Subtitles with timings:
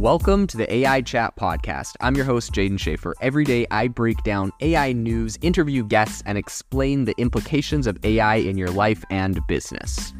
[0.00, 1.92] Welcome to the AI Chat Podcast.
[2.00, 3.12] I'm your host, Jaeden Schafer.
[3.20, 8.36] Every day, I break down AI news, interview guests, and explain the implications of AI
[8.36, 10.14] in your life and business.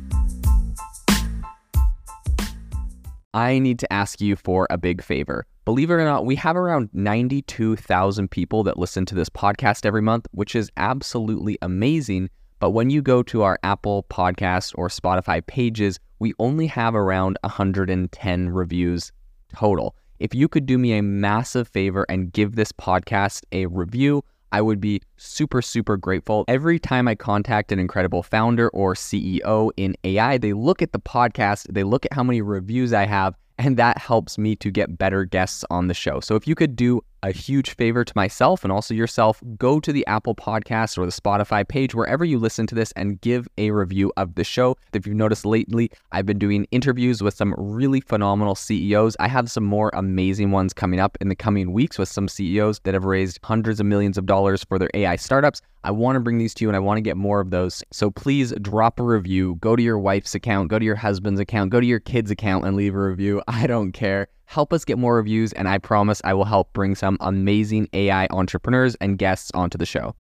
[3.33, 5.47] I need to ask you for a big favor.
[5.65, 10.03] Believe it or not, we have around 92,000 people that listen to this podcast every
[10.03, 12.29] month, which is absolutely amazing.
[12.59, 17.39] But when you go to our Apple Podcast or Spotify pages, we only have around
[17.45, 19.11] 110 reviews
[19.55, 19.95] total.
[20.19, 24.23] If you could do me a massive favor and give this podcast a review,
[24.53, 26.45] I would be super, super grateful.
[26.49, 30.99] Every time I contact an incredible founder or CEO in AI, they look at the
[30.99, 34.99] podcast, they look at how many reviews I have, and that helps me to get
[34.99, 36.21] better guests on the show.
[36.21, 39.93] So if you could do a huge favor to myself and also yourself, go to
[39.93, 43.71] the Apple Podcast or the Spotify page, wherever you listen to this, and give a
[43.71, 44.77] review of the show.
[44.93, 49.17] If you've noticed lately, I've been doing interviews with some really phenomenal CEOs.
[49.21, 52.81] I have some more amazing ones coming up in the coming weeks with some CEOs
[52.81, 55.61] that have raised hundreds of millions of dollars for their AI startups.
[55.83, 57.83] I want to bring these to you and I want to get more of those.
[57.91, 59.57] So please drop a review.
[59.61, 62.67] Go to your wife's account, go to your husband's account, go to your kid's account
[62.67, 63.43] and leave a review.
[63.49, 64.29] I don't care.
[64.51, 68.27] Help us get more reviews, and I promise I will help bring some amazing AI
[68.33, 70.17] entrepreneurs and guests onto the show.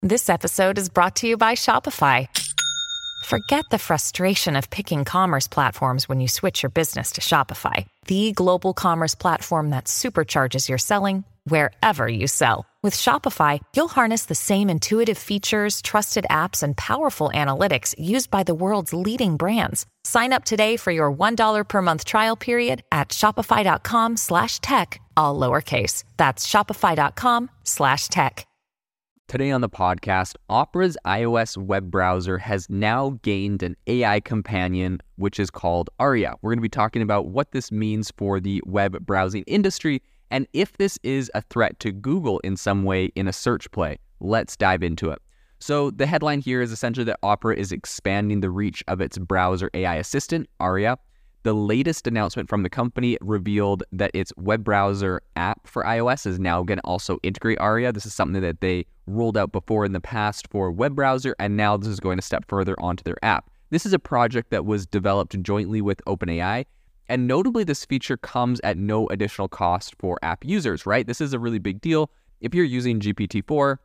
[0.00, 2.26] This episode is brought to you by Shopify.
[3.26, 8.32] Forget the frustration of picking commerce platforms when you switch your business to Shopify, the
[8.32, 12.64] global commerce platform that supercharges your selling wherever you sell.
[12.86, 18.44] With Shopify, you'll harness the same intuitive features, trusted apps, and powerful analytics used by
[18.44, 19.86] the world's leading brands.
[20.04, 25.36] Sign up today for your $1 per month trial period at shopify.com slash tech, all
[25.36, 26.04] lowercase.
[26.16, 28.46] That's shopify.com slash tech.
[29.26, 35.40] Today on the podcast, Opera's iOS web browser has now gained an AI companion, which
[35.40, 36.36] is called Aria.
[36.40, 40.46] We're going to be talking about what this means for the web browsing industry and
[40.52, 43.98] if this is a threat to Google in some way in a search play.
[44.20, 45.20] Let's dive into it.
[45.58, 49.70] So, the headline here is essentially that Opera is expanding the reach of its browser
[49.72, 50.98] AI assistant, Aria.
[51.44, 56.38] The latest announcement from the company revealed that its web browser app for iOS is
[56.38, 57.92] now going to also integrate Aria.
[57.92, 61.56] This is something that they rolled out before in the past for web browser, and
[61.56, 63.48] now this is going to step further onto their app.
[63.70, 66.66] This is a project that was developed jointly with OpenAI,
[67.08, 71.06] and notably, this feature comes at no additional cost for app users, right?
[71.06, 72.10] This is a really big deal.
[72.40, 73.76] If you're using GPT-4,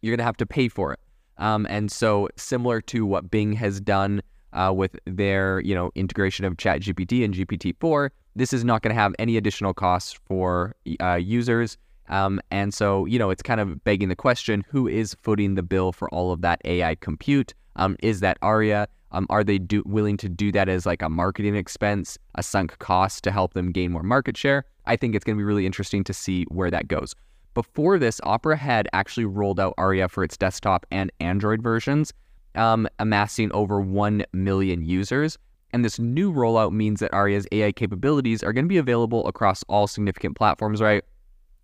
[0.00, 1.00] you're going to have to pay for it.
[1.38, 6.44] Um, and so, similar to what Bing has done uh, with their, you know, integration
[6.44, 11.14] of ChatGPT and GPT-4, this is not going to have any additional costs for uh,
[11.14, 11.78] users.
[12.08, 15.62] Um, and so, you know, it's kind of begging the question: Who is footing the
[15.62, 17.54] bill for all of that AI compute?
[17.76, 18.88] Um, is that Aria?
[19.12, 22.78] Um, are they do, willing to do that as like a marketing expense, a sunk
[22.78, 24.64] cost to help them gain more market share?
[24.86, 27.14] I think it's going to be really interesting to see where that goes.
[27.54, 32.12] Before this, Opera had actually rolled out Aria for its desktop and Android versions,
[32.54, 35.38] um, amassing over 1 million users.
[35.72, 39.62] And this new rollout means that Aria's AI capabilities are going to be available across
[39.64, 41.04] all significant platforms, right?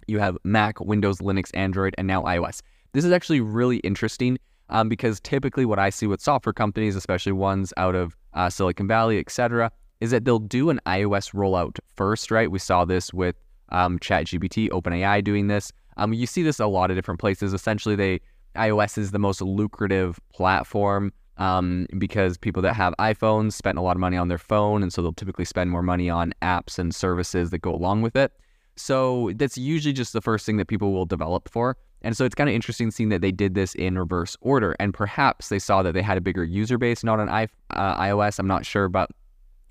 [0.07, 2.61] You have Mac, Windows, Linux, Android, and now iOS.
[2.93, 4.39] This is actually really interesting
[4.69, 8.89] um, because typically what I see with software companies, especially ones out of uh, Silicon
[8.89, 9.71] Valley, et cetera,
[10.01, 12.51] is that they'll do an iOS rollout first, right?
[12.51, 13.37] We saw this with
[13.71, 15.73] um, ChatGPT, OpenAI doing this.
[15.97, 17.53] Um, you see this a lot of different places.
[17.53, 18.21] Essentially, they
[18.57, 23.97] iOS is the most lucrative platform um, because people that have iPhones spend a lot
[23.97, 26.95] of money on their phone, and so they'll typically spend more money on apps and
[26.95, 28.33] services that go along with it.
[28.77, 31.77] So that's usually just the first thing that people will develop for.
[32.05, 34.77] And so it's kind of interesting seeing that they did this in reverse order.
[34.79, 37.97] And perhaps they saw that they had a bigger user base, not on I, uh,
[37.97, 38.39] iOS.
[38.39, 39.11] I'm not sure, but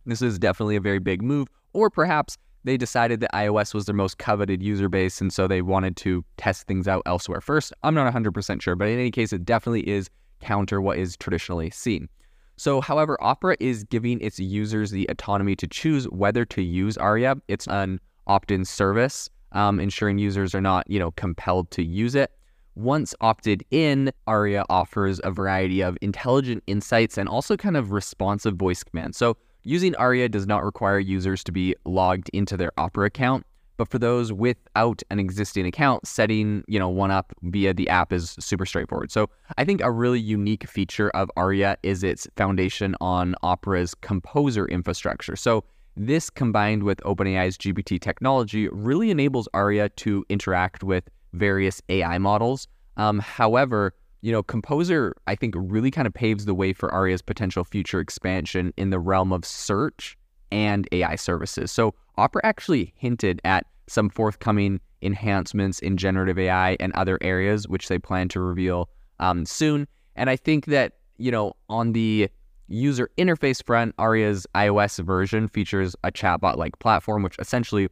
[0.07, 1.47] this is definitely a very big move.
[1.73, 5.21] Or perhaps they decided that iOS was their most coveted user base.
[5.21, 7.71] And so they wanted to test things out elsewhere first.
[7.83, 10.09] I'm not 100% sure, but in any case, it definitely is
[10.41, 12.09] counter what is traditionally seen.
[12.55, 17.35] So, however, Opera is giving its users the autonomy to choose whether to use Aria.
[17.47, 22.15] It's an opt in service um, ensuring users are not, you know, compelled to use
[22.15, 22.31] it.
[22.75, 28.55] Once opted in, Aria offers a variety of intelligent insights and also kind of responsive
[28.55, 29.17] voice commands.
[29.17, 33.45] So using Aria does not require users to be logged into their Opera account,
[33.77, 38.11] but for those without an existing account, setting, you know, one up via the app
[38.11, 39.11] is super straightforward.
[39.11, 44.65] So I think a really unique feature of Aria is its foundation on Opera's composer
[44.67, 45.35] infrastructure.
[45.35, 45.63] So
[45.95, 52.67] this combined with OpenAI's GPT technology really enables Aria to interact with various AI models.
[52.97, 57.21] Um, however, you know, Composer, I think, really kind of paves the way for Aria's
[57.21, 60.17] potential future expansion in the realm of search
[60.51, 61.71] and AI services.
[61.71, 67.89] So Opera actually hinted at some forthcoming enhancements in generative AI and other areas, which
[67.89, 69.87] they plan to reveal um, soon.
[70.15, 72.29] And I think that, you know, on the
[72.67, 77.89] user interface front, Aria's iOS version features a chatbot like platform, which essentially,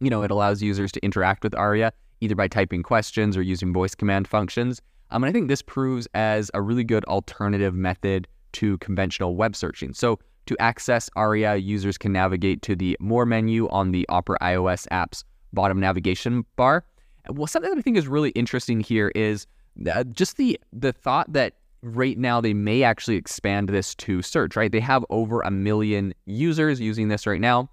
[0.00, 3.72] you know, it allows users to interact with Aria either by typing questions or using
[3.72, 4.82] voice command functions.
[5.10, 9.54] Um, and I think this proves as a really good alternative method to conventional web
[9.54, 9.92] searching.
[9.92, 14.86] So to access Aria, users can navigate to the More menu on the Opera iOS
[14.90, 16.84] app's bottom navigation bar.
[17.30, 19.46] Well, something that I think is really interesting here is
[19.90, 24.56] uh, just the the thought that right now they may actually expand this to search.
[24.56, 27.70] Right, they have over a million users using this right now,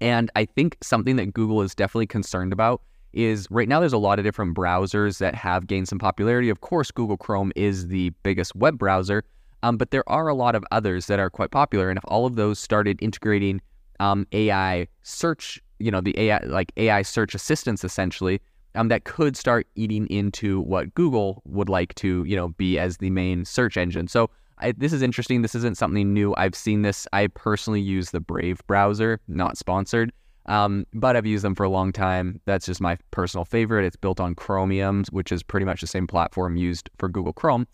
[0.00, 2.82] and I think something that Google is definitely concerned about
[3.12, 6.50] is right now there's a lot of different browsers that have gained some popularity.
[6.50, 9.24] Of course, Google Chrome is the biggest web browser,
[9.62, 11.88] um, but there are a lot of others that are quite popular.
[11.88, 13.60] And if all of those started integrating
[14.00, 18.40] um, AI search, you know, the AI like AI search assistants essentially,
[18.76, 22.98] um, that could start eating into what Google would like to, you know, be as
[22.98, 24.06] the main search engine.
[24.06, 25.42] So I, this is interesting.
[25.42, 26.34] This isn't something new.
[26.36, 27.06] I've seen this.
[27.12, 30.12] I personally use the Brave browser, not sponsored,
[30.46, 32.40] um, but I've used them for a long time.
[32.44, 33.84] That's just my personal favorite.
[33.84, 37.66] It's built on Chromium, which is pretty much the same platform used for Google Chrome.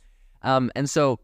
[0.42, 1.20] Um, and so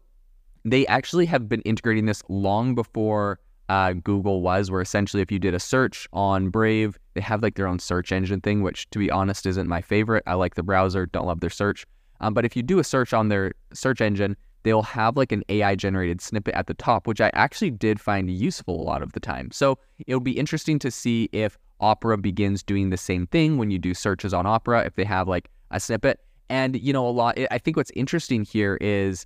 [0.63, 5.39] they actually have been integrating this long before uh, Google was, where essentially if you
[5.39, 8.99] did a search on Brave, they have like their own search engine thing, which to
[8.99, 10.23] be honest isn't my favorite.
[10.27, 11.85] I like the browser, don't love their search.
[12.19, 15.43] Um, but if you do a search on their search engine, they'll have like an
[15.49, 19.13] AI generated snippet at the top, which I actually did find useful a lot of
[19.13, 19.51] the time.
[19.51, 23.79] So it'll be interesting to see if Opera begins doing the same thing when you
[23.79, 26.19] do searches on Opera, if they have like a snippet.
[26.49, 29.25] And, you know, a lot, I think what's interesting here is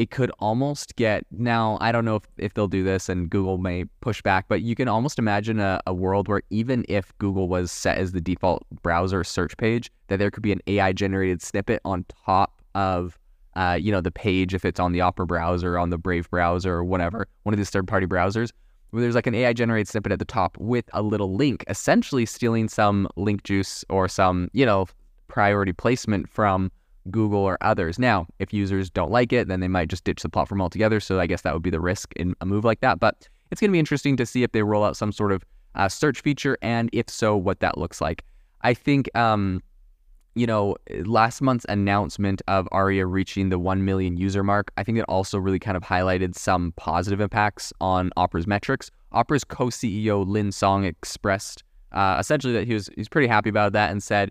[0.00, 3.58] it could almost get now i don't know if, if they'll do this and google
[3.58, 7.48] may push back but you can almost imagine a, a world where even if google
[7.48, 11.42] was set as the default browser search page that there could be an ai generated
[11.42, 13.18] snippet on top of
[13.56, 16.72] uh, you know the page if it's on the opera browser on the brave browser
[16.72, 18.52] or whatever one of these third party browsers
[18.90, 22.24] where there's like an ai generated snippet at the top with a little link essentially
[22.24, 24.86] stealing some link juice or some you know
[25.28, 26.72] priority placement from
[27.10, 27.98] Google, or others.
[27.98, 31.00] Now, if users don't like it, then they might just ditch the platform altogether.
[31.00, 33.00] So I guess that would be the risk in a move like that.
[33.00, 35.44] But it's going to be interesting to see if they roll out some sort of
[35.74, 38.24] uh, search feature, and if so, what that looks like.
[38.62, 39.62] I think, um,
[40.34, 44.98] you know, last month's announcement of Aria reaching the 1 million user mark, I think
[44.98, 48.90] it also really kind of highlighted some positive impacts on Opera's metrics.
[49.12, 53.72] Opera's co CEO Lin Song expressed uh, essentially that he was he's pretty happy about
[53.72, 54.30] that and said,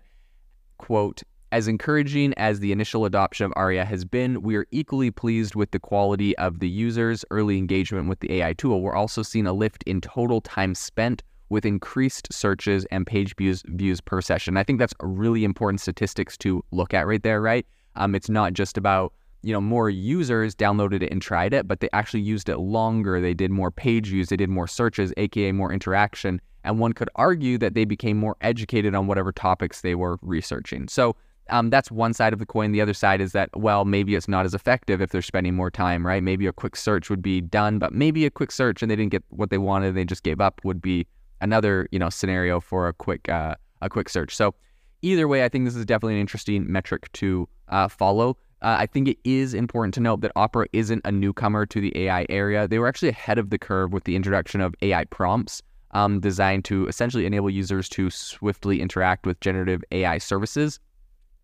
[0.78, 5.56] quote, as encouraging as the initial adoption of ARIA has been, we are equally pleased
[5.56, 8.80] with the quality of the users' early engagement with the AI tool.
[8.80, 13.64] We're also seeing a lift in total time spent with increased searches and page views,
[13.66, 14.56] views per session.
[14.56, 17.66] I think that's a really important statistics to look at right there, right?
[17.96, 19.12] Um, it's not just about
[19.42, 23.20] you know more users downloaded it and tried it, but they actually used it longer.
[23.20, 26.40] They did more page views, they did more searches, aka more interaction.
[26.62, 30.88] And one could argue that they became more educated on whatever topics they were researching.
[30.88, 31.16] So
[31.50, 32.72] um, that's one side of the coin.
[32.72, 35.70] The other side is that, well, maybe it's not as effective if they're spending more
[35.70, 36.22] time, right?
[36.22, 39.12] Maybe a quick search would be done, but maybe a quick search and they didn't
[39.12, 41.06] get what they wanted, and they just gave up would be
[41.40, 44.34] another, you know, scenario for a quick, uh, a quick search.
[44.34, 44.54] So
[45.02, 48.36] either way, I think this is definitely an interesting metric to uh, follow.
[48.62, 51.96] Uh, I think it is important to note that Opera isn't a newcomer to the
[51.96, 52.68] AI area.
[52.68, 56.64] They were actually ahead of the curve with the introduction of AI prompts um, designed
[56.66, 60.78] to essentially enable users to swiftly interact with generative AI services.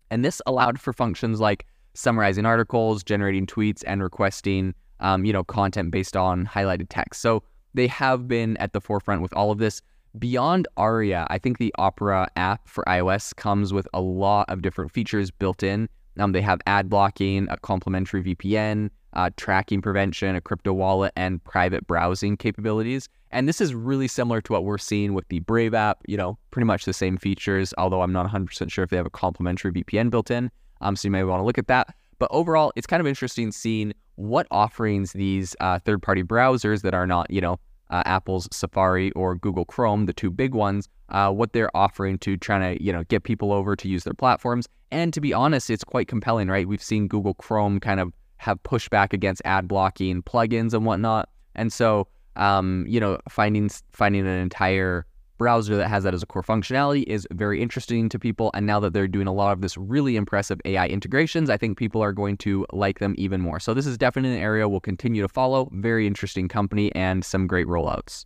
[0.09, 5.43] And this allowed for functions like summarizing articles, generating tweets, and requesting, um, you know,
[5.43, 7.21] content based on highlighted text.
[7.21, 9.81] So they have been at the forefront with all of this.
[10.17, 14.91] Beyond Aria, I think the Opera app for iOS comes with a lot of different
[14.91, 15.89] features built in.
[16.17, 21.43] Um, they have ad blocking, a complementary VPN, uh, tracking prevention, a crypto wallet, and
[21.43, 23.09] private browsing capabilities.
[23.31, 26.37] And this is really similar to what we're seeing with the Brave app, you know,
[26.51, 29.71] pretty much the same features, although I'm not 100% sure if they have a complementary
[29.71, 30.49] VPN built in.
[30.81, 31.93] Um, so you may want to look at that.
[32.19, 36.93] But overall, it's kind of interesting seeing what offerings these uh, third party browsers that
[36.93, 37.59] are not, you know,
[37.89, 42.37] uh, Apple's Safari or Google Chrome, the two big ones, uh, what they're offering to
[42.37, 44.67] trying to, you know, get people over to use their platforms.
[44.91, 46.67] And to be honest, it's quite compelling, right?
[46.67, 51.29] We've seen Google Chrome kind of have pushback against ad blocking plugins and whatnot.
[51.55, 55.05] And so um, you know, finding finding an entire
[55.37, 58.49] browser that has that as a core functionality is very interesting to people.
[58.53, 61.77] And now that they're doing a lot of this really impressive AI integrations, I think
[61.77, 63.59] people are going to like them even more.
[63.59, 65.69] So this is definitely an area we'll continue to follow.
[65.73, 68.25] Very interesting company and some great rollouts.